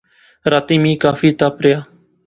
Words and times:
راتی 0.51 0.75
میں 0.83 0.95
کافی 1.03 1.29
تپ 1.39 1.55
رہیا 1.63 1.79